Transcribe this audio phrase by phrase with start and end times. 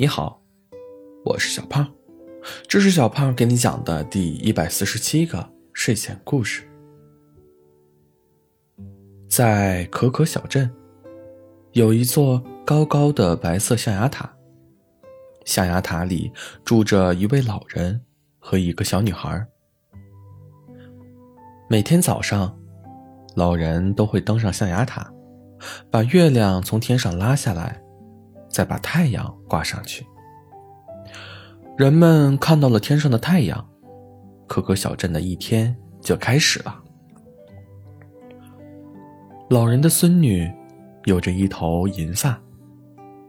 [0.00, 0.40] 你好，
[1.26, 1.86] 我是小胖，
[2.66, 6.66] 这是小胖给你讲的第一百四十七个睡前故事。
[9.28, 10.74] 在可可小镇，
[11.72, 14.34] 有一座高高的白色象牙塔，
[15.44, 16.32] 象牙塔里
[16.64, 18.00] 住着一位老人
[18.38, 19.46] 和一个小女孩。
[21.68, 22.58] 每天早上，
[23.36, 25.12] 老人都会登上象牙塔，
[25.90, 27.82] 把月亮从天上拉下来。
[28.50, 30.04] 再把太阳挂上去，
[31.78, 33.64] 人们看到了天上的太阳，
[34.48, 36.82] 可可小镇的一天就开始了。
[39.48, 40.52] 老人的孙女
[41.04, 42.38] 有着一头银发，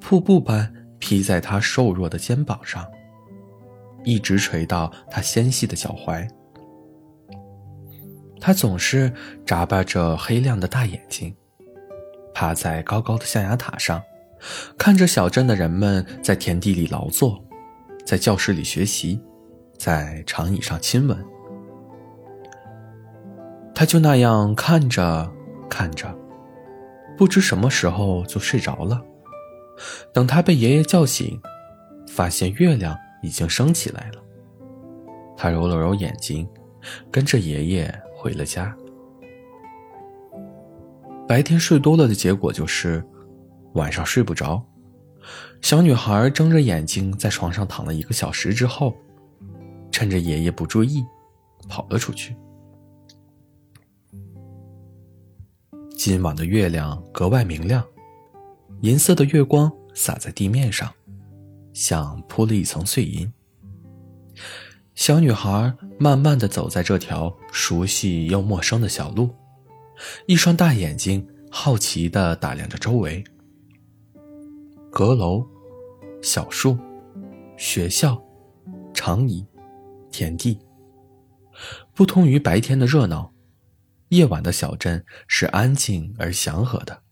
[0.00, 2.90] 瀑布般披在她瘦弱的肩膀上，
[4.04, 6.26] 一直垂到她纤细的脚踝。
[8.40, 9.12] 她总是
[9.44, 11.36] 眨巴着黑亮的大眼睛，
[12.34, 14.02] 趴在高高的象牙塔上。
[14.76, 17.42] 看着小镇的人们在田地里劳作，
[18.04, 19.20] 在教室里学习，
[19.78, 21.16] 在长椅上亲吻，
[23.74, 25.30] 他就那样看着
[25.70, 26.12] 看着，
[27.16, 29.00] 不知什么时候就睡着了。
[30.12, 31.40] 等他被爷爷叫醒，
[32.08, 34.22] 发现月亮已经升起来了。
[35.36, 36.48] 他揉了揉眼睛，
[37.10, 38.76] 跟着爷爷回了家。
[41.28, 43.04] 白天睡多了的结果就是。
[43.74, 44.62] 晚上睡不着，
[45.60, 48.94] 小女孩睁着眼睛在床上躺了一个小时之后，
[49.90, 51.02] 趁着爷爷不注意，
[51.68, 52.36] 跑了出去。
[55.96, 57.84] 今晚的月亮格外明亮，
[58.80, 60.92] 银色的月光洒在地面上，
[61.72, 63.32] 像铺了一层碎银。
[64.94, 69.30] 小女孩慢慢的走在这条熟悉又陌生的小路，
[70.26, 73.22] 一双大眼睛好奇的打量着周围。
[74.92, 75.42] 阁楼、
[76.22, 76.78] 小树、
[77.56, 78.22] 学校、
[78.92, 79.42] 长椅、
[80.10, 80.60] 田地，
[81.94, 83.32] 不同于白天的热闹，
[84.08, 87.02] 夜晚的小镇是安静而祥和的。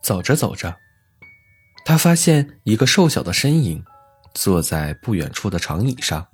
[0.00, 0.76] 走着走着，
[1.84, 3.84] 他发现一个瘦小的身影
[4.32, 6.28] 坐在不远处的长椅上。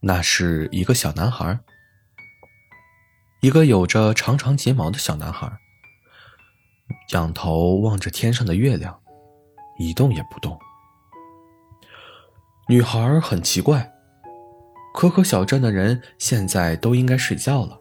[0.00, 1.60] 那是一个小男孩，
[3.40, 5.48] 一个有着长长睫毛的小男孩。
[7.12, 9.00] 仰头望着天上的月亮，
[9.78, 10.58] 一动也不动。
[12.68, 13.92] 女孩很奇怪，
[14.94, 17.80] 可可小镇的人现在都应该睡觉了，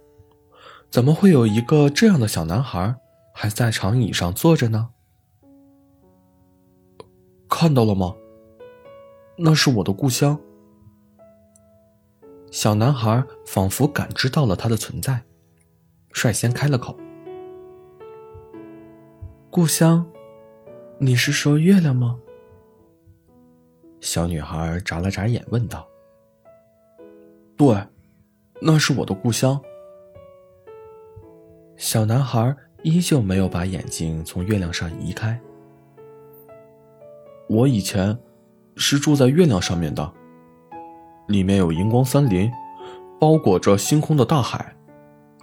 [0.89, 2.95] 怎么会有一个这样的小男孩
[3.33, 4.89] 还在长椅上坐着呢？
[7.47, 8.15] 看到了吗？
[9.37, 10.39] 那是我的故乡。
[12.51, 15.21] 小男孩仿佛感知到了他的存在，
[16.11, 16.97] 率先开了口。
[19.59, 20.09] 故乡，
[20.99, 22.17] 你是说月亮吗？
[23.99, 25.85] 小女孩眨了眨眼，问道
[27.57, 27.75] ：“对，
[28.61, 29.61] 那是我的故乡。”
[31.75, 35.37] 小男孩依旧没有把眼睛从月亮上移开。
[37.49, 38.17] 我以前
[38.77, 40.09] 是住在月亮上面的，
[41.27, 42.49] 里面有荧光森林，
[43.19, 44.73] 包裹着星空的大海，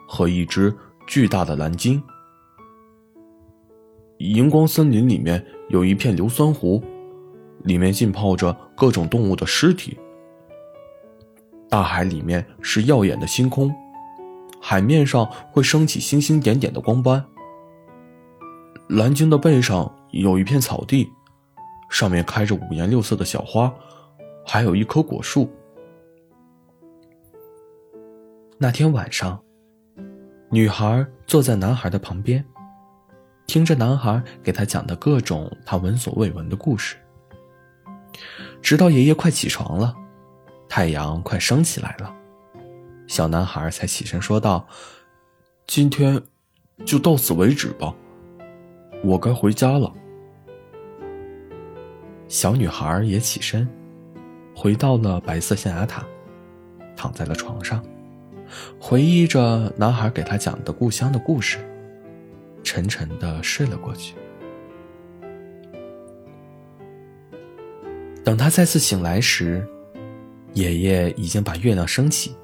[0.08, 0.74] 和一只
[1.06, 2.02] 巨大的蓝鲸。
[4.32, 6.82] 荧光森林里面有一片硫酸湖，
[7.64, 9.96] 里面浸泡着各种动物的尸体。
[11.68, 13.74] 大海里面是耀眼的星空，
[14.60, 17.24] 海面上会升起星星点点的光斑。
[18.88, 21.08] 蓝鲸的背上有一片草地，
[21.90, 23.72] 上面开着五颜六色的小花，
[24.44, 25.48] 还有一棵果树。
[28.58, 29.40] 那天晚上，
[30.50, 32.44] 女孩坐在男孩的旁边。
[33.46, 36.96] 听着男孩给他讲的各种他闻所未闻的故事，
[38.60, 39.94] 直到爷爷快起床了，
[40.68, 42.12] 太阳快升起来了，
[43.06, 44.66] 小男孩才起身说道
[45.66, 46.20] ：“今天
[46.84, 47.94] 就到此为止吧，
[49.04, 49.90] 我该回家了。”
[52.26, 53.66] 小女孩也起身，
[54.56, 56.04] 回到了白色象牙塔，
[56.96, 57.84] 躺在了床上，
[58.80, 61.58] 回忆着男孩给她讲的故乡的故事。
[62.66, 64.16] 沉沉的睡了过去。
[68.24, 69.64] 等他再次醒来时，
[70.52, 72.36] 爷爷已经把月亮升起。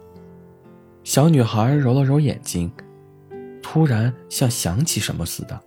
[1.02, 2.72] 小女孩揉了揉眼睛，
[3.60, 5.60] 突然像想起什么似的，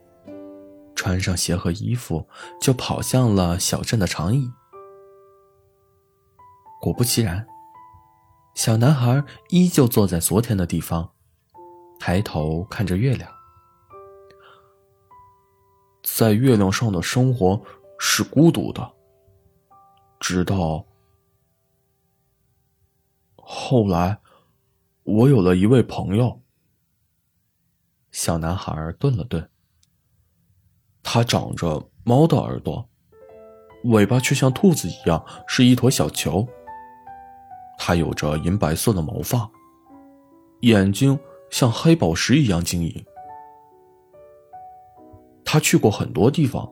[0.95, 2.25] 穿上鞋和衣服
[2.61, 4.49] 就跑向了小镇的长椅。
[6.81, 7.45] 果不其然，
[8.55, 11.11] 小男孩依旧坐在昨天的地方，
[11.99, 13.34] 抬头看着月亮。
[16.15, 17.61] 在月亮上的生活
[17.99, 18.93] 是孤独的。
[20.17, 20.85] 直到
[23.35, 24.17] 后来，
[25.03, 26.41] 我有了一位朋友。
[28.13, 29.49] 小男孩顿了顿。
[31.03, 32.87] 他长着猫的耳朵，
[33.83, 36.47] 尾巴却像兔子一样是一坨小球。
[37.77, 39.51] 他有着银白色的毛发，
[40.61, 41.19] 眼睛
[41.49, 43.05] 像黑宝石一样晶莹。
[45.55, 46.69] 他去过很多地方，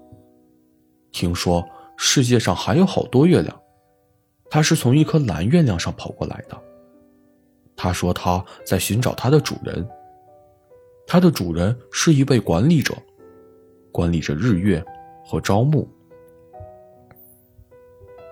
[1.13, 1.65] 听说。
[1.95, 3.61] 世界上还有好多月亮，
[4.49, 6.61] 他是从一颗蓝月亮上跑过来的。
[7.77, 9.87] 他说他在寻找他的主人，
[11.07, 12.93] 他的主人是一位管理者，
[13.89, 14.83] 管理着日月
[15.23, 15.87] 和朝暮。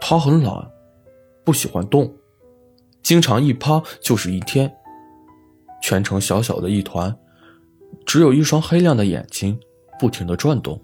[0.02, 0.70] 他很懒，
[1.46, 2.14] 不喜欢动，
[3.02, 4.70] 经常一趴就是一天，
[5.82, 7.16] 全程小小的一团，
[8.06, 9.58] 只有一双黑亮的眼睛，
[10.02, 10.82] 不停的转动，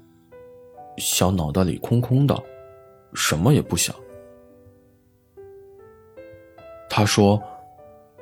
[0.98, 2.40] 小脑袋里空空的。
[3.16, 3.96] 什么也不想。
[6.88, 7.42] 他说：“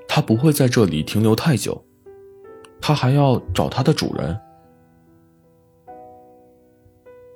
[0.08, 1.84] 他不会在这里停留太久，
[2.80, 4.40] 他还要找他的主人。”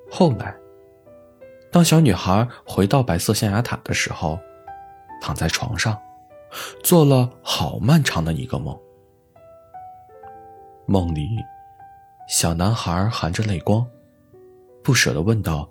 [0.10, 0.56] 后来，
[1.70, 4.40] 当小女孩回到白色象牙塔的时候，
[5.22, 6.00] 躺在床上，
[6.82, 8.80] 做了好漫长的一个梦。
[10.86, 11.28] 梦里，
[12.30, 13.84] 小男孩含着泪光，
[14.84, 15.68] 不舍得问道。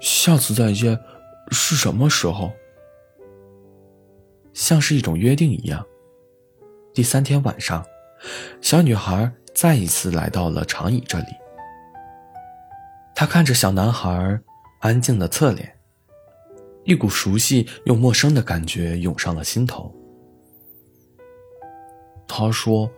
[0.00, 0.98] 下次再见，
[1.52, 2.50] 是什么时候？
[4.52, 5.86] 像是一种约定一样。
[6.92, 7.86] 第三天晚上，
[8.60, 11.26] 小女孩再一次来到了长椅这里。
[13.14, 14.40] 她看着小男孩
[14.80, 15.72] 安静的侧脸，
[16.82, 19.94] 一股熟悉又陌生的感觉涌上了心头。
[22.26, 22.90] 他说：“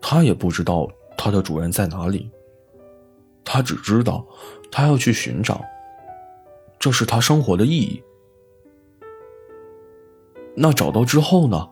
[0.00, 0.88] 他也不知道
[1.22, 2.30] 他的主人在哪里，
[3.44, 4.26] 他只知道
[4.72, 5.62] 他要去寻找。”
[6.80, 8.02] 这是他生活的意义。
[10.56, 11.68] 那找到之后呢？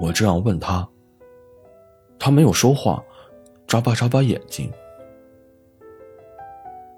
[0.00, 0.88] 我这样问他。
[2.18, 3.04] 他没有说话，
[3.66, 4.72] 眨巴眨巴眼睛。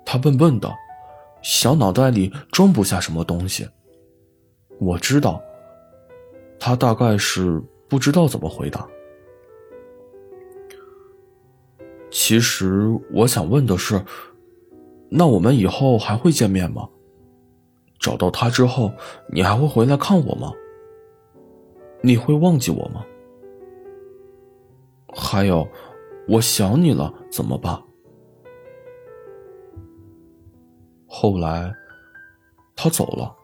[0.07, 0.73] 他笨笨的，
[1.43, 3.69] 小脑袋里装不下什么东西。
[4.79, 5.43] 我知道，
[6.61, 8.89] 他大概是不知道怎么回答。
[12.13, 14.01] 其实我想问的是。
[15.15, 16.89] 那我们以后还会见面吗？
[17.99, 18.91] 找到他之后，
[19.29, 20.51] 你还会回来看我吗？
[22.03, 23.05] 你会忘记我吗？
[25.15, 25.69] 还有，
[26.27, 27.79] 我想你了，怎么办？
[31.07, 31.71] 后来，
[32.75, 33.37] 他走了，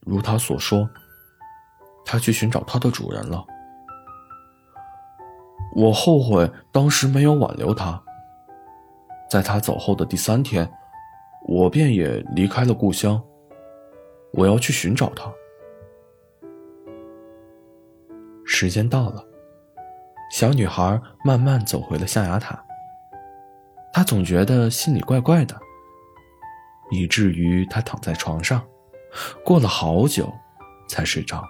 [0.00, 0.86] 如他所说，
[2.04, 3.42] 他去寻找他的主人了。
[5.74, 8.02] 我后悔当时没有挽留他。
[9.30, 10.68] 在他走后的第三天，
[11.46, 13.22] 我便也离开了故乡。
[14.32, 15.32] 我要去寻找他。
[18.44, 19.24] 时间到了，
[20.32, 22.60] 小女孩慢慢走回了象牙塔。
[23.92, 25.56] 她总觉得心里怪怪的，
[26.90, 28.64] 以至于她躺在床上，
[29.44, 30.32] 过了好久
[30.88, 31.44] 才睡着。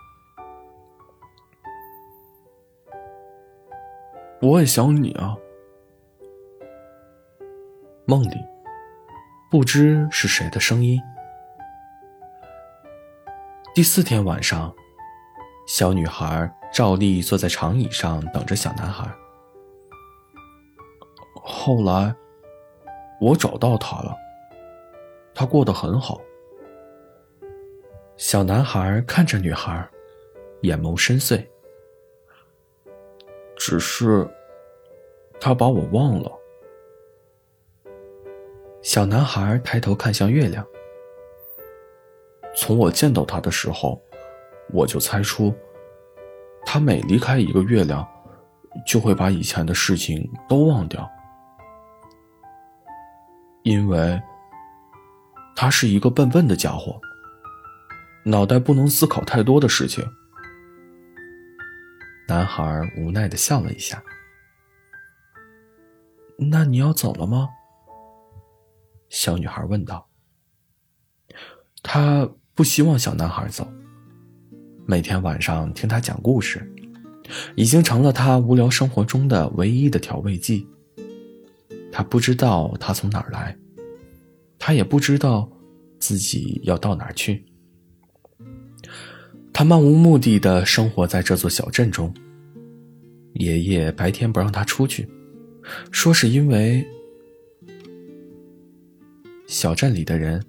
[4.43, 5.37] 我也想你啊。
[8.07, 8.37] 梦里，
[9.51, 10.99] 不知是谁的声音。
[13.75, 14.75] 第四天晚上，
[15.67, 19.07] 小女孩照例坐在长椅上等着小男孩。
[21.35, 22.15] 后来，
[23.21, 24.17] 我找到他了，
[25.35, 26.19] 他过得很好。
[28.17, 29.87] 小男孩看着女孩，
[30.63, 31.47] 眼眸深邃。
[33.61, 34.27] 只是，
[35.39, 36.33] 他把我忘了。
[38.81, 40.67] 小男孩抬头看向月亮。
[42.57, 44.01] 从我见到他的时候，
[44.73, 45.55] 我就猜出，
[46.65, 48.09] 他每离开一个月亮，
[48.87, 51.07] 就会把以前的事情都忘掉，
[53.63, 54.19] 因为
[55.55, 56.99] 他是一个笨笨的家伙，
[58.25, 60.03] 脑袋不能思考太多的事情。
[62.31, 64.01] 男孩无奈的笑了一下。
[66.39, 67.49] 那你要走了吗？
[69.09, 70.09] 小女孩问道
[71.83, 73.69] ：“她不希望小男孩走。
[74.87, 76.73] 每天晚上听他讲故事，
[77.57, 80.69] 已经成了他无聊生活中的唯一的调味剂。
[81.91, 83.59] 他不知道他从哪儿来，
[84.57, 85.51] 他也不知道
[85.99, 87.45] 自己要到哪儿去。
[89.53, 92.13] 他漫无目的的生活在这座小镇中。
[93.35, 95.09] 爷爷白天不让他出去，
[95.91, 96.87] 说是因为……”
[99.47, 100.45] 小镇里的人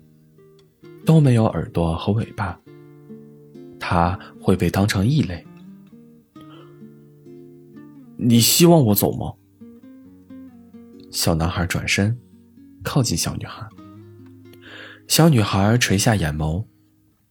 [1.05, 2.59] 都没有耳朵和尾巴，
[3.79, 5.43] 他会被当成异类。
[8.17, 9.33] 你希望我走吗？
[11.09, 12.17] 小男孩转身，
[12.83, 13.67] 靠近小女孩。
[15.07, 16.63] 小女孩垂下眼眸，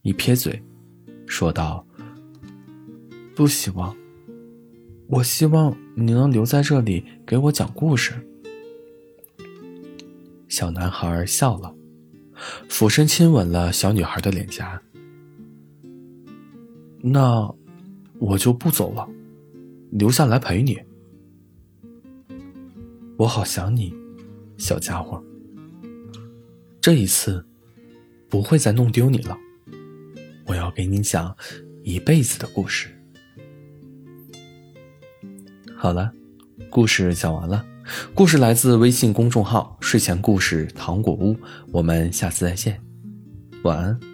[0.01, 0.61] 一撇嘴，
[1.31, 1.87] 说道
[3.33, 3.95] ：“不希望。
[5.07, 8.13] 我希望你能留在这里给我讲故事。”
[10.49, 11.73] 小男孩笑了，
[12.67, 14.79] 俯身亲吻了小女孩的脸颊。
[16.99, 17.49] 那
[18.19, 19.07] 我就不走了，
[19.89, 20.77] 留下来陪你。
[23.15, 23.93] 我好想你，
[24.57, 25.23] 小家伙。
[26.81, 27.45] 这一次。
[28.29, 29.37] 不会再弄丢你了，
[30.81, 31.35] 给你讲
[31.83, 32.89] 一辈子的故事。
[35.77, 36.11] 好了，
[36.69, 37.63] 故事讲完了。
[38.15, 41.35] 故事来自微信公众号“睡前故事糖果屋”，
[41.71, 42.81] 我们下次再见，
[43.63, 44.10] 晚安。